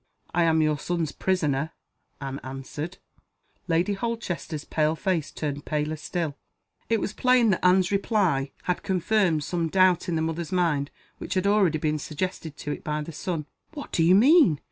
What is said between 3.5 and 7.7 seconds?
Lady Holchester's pale face turned paler still. It was plain that